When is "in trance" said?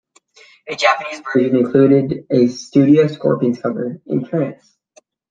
4.07-4.75